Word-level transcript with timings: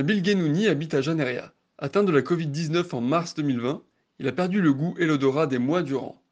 Nabil 0.00 0.24
Genouni 0.24 0.66
habite 0.66 0.94
à 0.94 1.02
Janeria. 1.02 1.52
Atteint 1.76 2.04
de 2.04 2.10
la 2.10 2.22
Covid-19 2.22 2.94
en 2.94 3.02
mars 3.02 3.34
2020, 3.34 3.82
il 4.18 4.28
a 4.28 4.32
perdu 4.32 4.62
le 4.62 4.72
goût 4.72 4.94
et 4.98 5.04
l'odorat 5.04 5.46
des 5.46 5.58
mois 5.58 5.82
durant. 5.82 6.22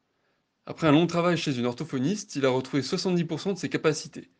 Après 0.64 0.86
un 0.86 0.92
long 0.92 1.06
travail 1.06 1.36
chez 1.36 1.58
une 1.58 1.66
orthophoniste, 1.66 2.34
il 2.34 2.46
a 2.46 2.48
retrouvé 2.48 2.82
70% 2.82 3.52
de 3.52 3.58
ses 3.58 3.68
capacités. 3.68 4.30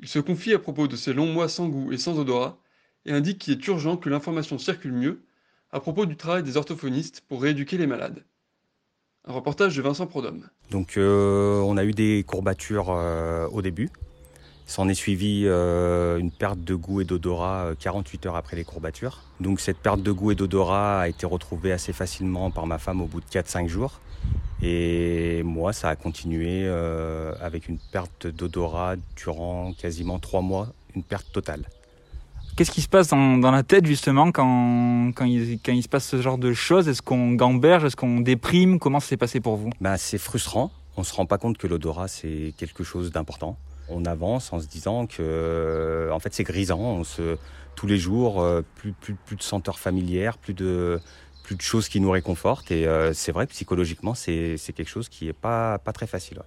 Il 0.00 0.08
se 0.08 0.18
confie 0.18 0.52
à 0.52 0.58
propos 0.58 0.88
de 0.88 0.96
ces 0.96 1.12
longs 1.12 1.32
mois 1.32 1.48
sans 1.48 1.68
goût 1.68 1.92
et 1.92 1.96
sans 1.96 2.18
odorat 2.18 2.58
et 3.04 3.12
indique 3.12 3.38
qu'il 3.38 3.52
est 3.52 3.66
urgent 3.68 3.96
que 3.96 4.08
l'information 4.08 4.58
circule 4.58 4.94
mieux 4.94 5.22
à 5.70 5.78
propos 5.78 6.04
du 6.04 6.16
travail 6.16 6.42
des 6.42 6.56
orthophonistes 6.56 7.22
pour 7.28 7.42
rééduquer 7.42 7.78
les 7.78 7.86
malades. 7.86 8.24
Un 9.26 9.32
reportage 9.32 9.76
de 9.76 9.82
Vincent 9.82 10.08
Prodhomme. 10.08 10.48
Donc 10.72 10.96
euh, 10.96 11.60
on 11.60 11.76
a 11.76 11.84
eu 11.84 11.92
des 11.92 12.24
courbatures 12.26 12.90
euh, 12.90 13.46
au 13.46 13.62
début. 13.62 13.90
S'en 14.66 14.88
est 14.88 14.94
suivi 14.94 15.44
euh, 15.46 16.18
une 16.18 16.32
perte 16.32 16.62
de 16.62 16.74
goût 16.74 17.00
et 17.00 17.04
d'odorat 17.04 17.70
48 17.78 18.26
heures 18.26 18.36
après 18.36 18.56
les 18.56 18.64
courbatures. 18.64 19.22
Donc 19.40 19.60
cette 19.60 19.78
perte 19.78 20.02
de 20.02 20.10
goût 20.10 20.32
et 20.32 20.34
d'odorat 20.34 21.00
a 21.02 21.08
été 21.08 21.24
retrouvée 21.24 21.70
assez 21.70 21.92
facilement 21.92 22.50
par 22.50 22.66
ma 22.66 22.78
femme 22.78 23.00
au 23.00 23.06
bout 23.06 23.20
de 23.20 23.26
4-5 23.26 23.68
jours. 23.68 24.00
Et 24.62 25.42
moi, 25.44 25.72
ça 25.72 25.90
a 25.90 25.96
continué 25.96 26.66
avec 27.40 27.68
une 27.68 27.78
perte 27.78 28.26
d'odorat 28.26 28.96
durant 29.14 29.72
quasiment 29.74 30.18
3 30.18 30.40
mois, 30.40 30.68
une 30.96 31.04
perte 31.04 31.30
totale. 31.30 31.68
Qu'est-ce 32.56 32.70
qui 32.70 32.80
se 32.80 32.88
passe 32.88 33.08
dans, 33.08 33.50
la 33.50 33.62
tête 33.62 33.84
justement 33.84 34.32
quand, 34.32 35.12
quand, 35.14 35.26
il, 35.26 35.58
quand 35.62 35.72
il 35.72 35.82
se 35.82 35.88
passe 35.88 36.06
ce 36.06 36.22
genre 36.22 36.38
de 36.38 36.54
choses? 36.54 36.88
Est-ce 36.88 37.02
qu'on 37.02 37.32
gamberge? 37.34 37.84
Est-ce 37.84 37.96
qu'on 37.96 38.20
déprime? 38.20 38.78
Comment 38.78 38.98
ça 38.98 39.08
s'est 39.08 39.18
passé 39.18 39.40
pour 39.40 39.56
vous? 39.56 39.68
Bah, 39.78 39.98
C'est 39.98 40.16
frustrant. 40.16 40.72
On 40.96 41.02
ne 41.02 41.06
se 41.06 41.12
rend 41.12 41.26
pas 41.26 41.36
compte 41.36 41.58
que 41.58 41.66
l'odorat, 41.66 42.08
c'est 42.08 42.54
quelque 42.56 42.82
chose 42.82 43.12
d'important. 43.12 43.58
On 43.88 44.04
avance 44.04 44.52
en 44.52 44.60
se 44.60 44.66
disant 44.66 45.06
que 45.06 46.10
en 46.12 46.18
fait, 46.18 46.34
c'est 46.34 46.44
grisant. 46.44 46.80
On 46.80 47.04
se, 47.04 47.36
tous 47.76 47.86
les 47.86 47.98
jours, 47.98 48.40
euh, 48.40 48.62
plus, 48.74 48.92
plus, 48.92 49.14
plus 49.14 49.36
de 49.36 49.42
senteurs 49.42 49.78
familières, 49.78 50.38
plus 50.38 50.54
de, 50.54 50.98
plus 51.44 51.54
de 51.54 51.62
choses 51.62 51.88
qui 51.88 52.00
nous 52.00 52.10
réconfortent. 52.10 52.72
Et 52.72 52.88
euh, 52.88 53.12
c'est 53.12 53.30
vrai, 53.30 53.46
psychologiquement, 53.46 54.14
c'est 54.14 54.56
quelque 54.74 54.88
chose 54.88 55.08
qui 55.08 55.26
n'est 55.26 55.32
pas, 55.32 55.78
pas 55.78 55.92
très 55.92 56.08
facile. 56.08 56.40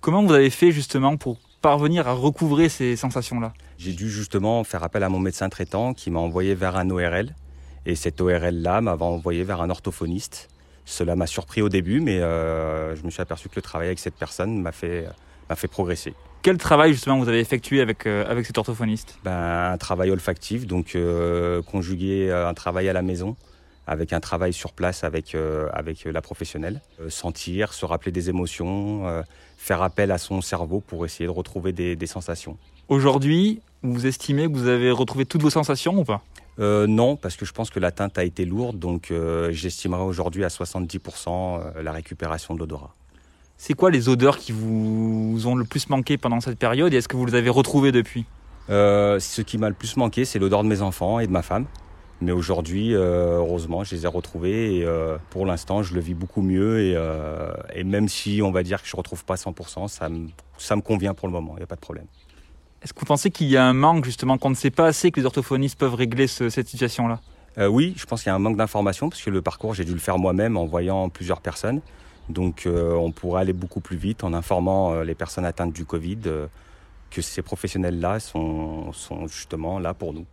Comment 0.00 0.22
vous 0.24 0.32
avez 0.32 0.50
fait 0.50 0.72
justement 0.72 1.16
pour 1.16 1.38
parvenir 1.60 2.08
à 2.08 2.12
recouvrer 2.12 2.68
ces 2.68 2.96
sensations-là? 2.96 3.52
J'ai 3.76 3.92
dû 3.92 4.10
justement 4.10 4.64
faire 4.64 4.82
appel 4.82 5.02
à 5.02 5.08
mon 5.08 5.20
médecin 5.20 5.48
traitant 5.48 5.92
qui 5.92 6.10
m'a 6.10 6.20
envoyé 6.20 6.54
vers 6.54 6.76
un 6.76 6.88
ORL. 6.88 7.34
Et 7.84 7.94
cet 7.96 8.20
ORL-là 8.20 8.80
m'avait 8.80 9.02
envoyé 9.02 9.44
vers 9.44 9.60
un 9.60 9.68
orthophoniste. 9.68 10.48
Cela 10.84 11.14
m'a 11.14 11.26
surpris 11.26 11.62
au 11.62 11.68
début, 11.68 12.00
mais 12.00 12.20
euh, 12.20 12.96
je 12.96 13.02
me 13.04 13.10
suis 13.10 13.20
aperçu 13.20 13.48
que 13.48 13.56
le 13.56 13.62
travail 13.62 13.88
avec 13.88 13.98
cette 13.98 14.14
personne 14.14 14.60
m'a 14.60 14.72
fait, 14.72 15.06
m'a 15.52 15.56
fait 15.56 15.68
progresser. 15.68 16.14
Quel 16.42 16.56
travail 16.56 16.92
justement 16.92 17.18
vous 17.18 17.28
avez 17.28 17.38
effectué 17.38 17.80
avec, 17.80 18.06
euh, 18.06 18.24
avec 18.28 18.46
cet 18.46 18.58
orthophoniste? 18.58 19.18
Ben, 19.24 19.72
Un 19.72 19.78
travail 19.78 20.10
olfactif, 20.10 20.66
donc 20.66 20.94
euh, 20.94 21.62
conjuguer 21.62 22.32
un 22.32 22.54
travail 22.54 22.88
à 22.88 22.92
la 22.92 23.02
maison 23.02 23.36
avec 23.86 24.12
un 24.12 24.20
travail 24.20 24.52
sur 24.52 24.72
place 24.72 25.02
avec, 25.02 25.36
avec 25.72 26.04
la 26.04 26.22
professionnelle. 26.22 26.80
sentir, 27.08 27.72
se 27.72 27.84
rappeler 27.84 28.12
des 28.12 28.30
émotions, 28.30 29.24
faire 29.56 29.82
appel 29.82 30.12
à 30.12 30.18
son 30.18 30.40
cerveau 30.40 30.80
pour 30.80 31.04
essayer 31.04 31.26
de 31.26 31.32
retrouver 31.32 31.72
des, 31.72 32.06
sensations. 32.06 32.56
Aujourd'hui, 32.88 33.60
vous 33.82 34.06
estimez 34.06 34.46
que 34.46 34.56
vous 34.56 34.68
avez 34.68 34.92
retrouvé 34.92 35.26
toutes 35.26 35.42
vos 35.42 35.50
sensations 35.50 35.98
ou 35.98 36.04
pas? 36.04 36.22
Euh, 36.58 36.86
non, 36.86 37.16
parce 37.16 37.36
que 37.36 37.44
je 37.44 37.52
pense 37.52 37.70
que 37.70 37.80
l'atteinte 37.80 38.18
a 38.18 38.24
été 38.24 38.44
lourde, 38.44 38.78
donc 38.78 39.10
euh, 39.10 39.50
j'estimerais 39.52 40.02
aujourd'hui 40.02 40.44
à 40.44 40.48
70% 40.48 41.28
euh, 41.28 41.82
la 41.82 41.92
récupération 41.92 42.54
de 42.54 42.60
l'odorat. 42.60 42.94
C'est 43.64 43.74
quoi 43.74 43.92
les 43.92 44.08
odeurs 44.08 44.38
qui 44.38 44.50
vous 44.50 45.46
ont 45.46 45.54
le 45.54 45.62
plus 45.62 45.88
manqué 45.88 46.18
pendant 46.18 46.40
cette 46.40 46.58
période 46.58 46.92
et 46.92 46.96
est-ce 46.96 47.06
que 47.06 47.16
vous 47.16 47.26
les 47.26 47.36
avez 47.36 47.48
retrouvées 47.48 47.92
depuis? 47.92 48.24
Ce 48.68 49.40
qui 49.40 49.56
m'a 49.56 49.68
le 49.68 49.74
plus 49.76 49.96
manqué, 49.96 50.24
c'est 50.24 50.40
l'odeur 50.40 50.64
de 50.64 50.68
mes 50.68 50.82
enfants 50.82 51.20
et 51.20 51.28
de 51.28 51.32
ma 51.32 51.42
femme. 51.42 51.66
Mais 52.20 52.32
aujourd'hui, 52.32 52.92
euh, 52.92 53.36
heureusement, 53.36 53.84
je 53.84 53.94
les 53.94 54.02
ai 54.02 54.08
retrouvés 54.08 54.78
et 54.78 54.84
euh, 54.84 55.16
pour 55.30 55.46
l'instant, 55.46 55.84
je 55.84 55.94
le 55.94 56.00
vis 56.00 56.14
beaucoup 56.14 56.42
mieux. 56.42 56.92
Euh, 56.96 57.52
et, 57.72 57.84
même 57.84 58.08
si 58.08 58.40
on 58.42 58.50
va 58.50 58.64
dire 58.64 58.82
que 58.82 58.88
je 58.88 58.96
ne 58.96 58.98
retrouve 58.98 59.24
pas 59.24 59.36
100%, 59.36 59.86
ça 59.86 60.08
me, 60.08 60.26
ça 60.58 60.74
me 60.74 60.80
convient 60.82 61.14
pour 61.14 61.28
le 61.28 61.32
moment, 61.32 61.52
il 61.54 61.58
n'y 61.58 61.62
a 61.62 61.68
pas 61.68 61.76
de 61.76 61.80
problème. 61.80 62.06
Est-ce 62.82 62.92
que 62.92 62.98
vous 62.98 63.06
pensez 63.06 63.30
qu'il 63.30 63.46
y 63.46 63.56
a 63.56 63.64
un 63.64 63.74
manque, 63.74 64.04
justement, 64.04 64.38
qu'on 64.38 64.50
ne 64.50 64.56
sait 64.56 64.72
pas 64.72 64.86
assez 64.86 65.12
que 65.12 65.20
les 65.20 65.26
orthophonistes 65.26 65.78
peuvent 65.78 65.94
régler 65.94 66.26
cette 66.26 66.66
situation-là? 66.66 67.20
Oui, 67.68 67.94
je 67.96 68.06
pense 68.06 68.24
qu'il 68.24 68.30
y 68.30 68.32
a 68.32 68.34
un 68.34 68.40
manque 68.40 68.56
d'information, 68.56 69.08
parce 69.08 69.22
que 69.22 69.30
le 69.30 69.40
parcours, 69.40 69.74
j'ai 69.74 69.84
dû 69.84 69.92
le 69.92 70.00
faire 70.00 70.18
moi-même 70.18 70.56
en 70.56 70.66
voyant 70.66 71.08
plusieurs 71.10 71.40
personnes. 71.40 71.80
Donc 72.28 72.66
on 72.66 73.12
pourrait 73.12 73.42
aller 73.42 73.52
beaucoup 73.52 73.80
plus 73.80 73.96
vite 73.96 74.24
en 74.24 74.32
informant 74.32 75.02
les 75.02 75.14
personnes 75.14 75.44
atteintes 75.44 75.72
du 75.72 75.84
Covid 75.84 76.18
que 77.10 77.22
ces 77.22 77.42
professionnels-là 77.42 78.20
sont, 78.20 78.92
sont 78.92 79.26
justement 79.26 79.78
là 79.78 79.94
pour 79.94 80.14
nous. 80.14 80.26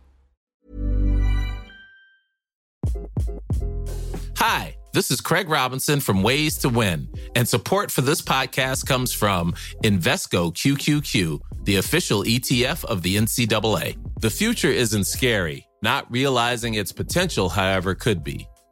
Hi, 4.38 4.74
this 4.94 5.10
is 5.10 5.20
Craig 5.20 5.48
Robinson 5.50 6.00
from 6.00 6.22
Ways 6.22 6.56
to 6.58 6.70
Win, 6.70 7.08
and 7.36 7.46
support 7.46 7.90
for 7.90 8.00
this 8.00 8.22
podcast 8.22 8.86
comes 8.86 9.12
from 9.12 9.52
Invesco 9.84 10.50
QQQ, 10.54 11.40
the 11.64 11.76
official 11.76 12.24
ETF 12.24 12.84
of 12.86 13.02
the 13.02 13.16
NCAA. 13.16 13.98
The 14.20 14.30
future 14.30 14.70
isn't 14.70 15.04
scary. 15.04 15.66
Not 15.82 16.10
realizing 16.10 16.74
its 16.74 16.92
potential, 16.92 17.50
however, 17.50 17.94
could 17.94 18.24
be. 18.24 18.46